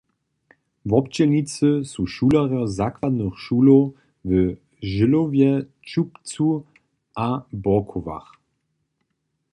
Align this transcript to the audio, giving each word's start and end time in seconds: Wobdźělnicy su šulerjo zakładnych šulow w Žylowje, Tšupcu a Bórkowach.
Wobdźělnicy 0.89 1.69
su 1.91 2.01
šulerjo 2.13 2.63
zakładnych 2.79 3.35
šulow 3.43 3.83
w 4.27 4.29
Žylowje, 4.93 5.51
Tšupcu 5.85 6.47
a 7.25 7.27
Bórkowach. 7.63 8.29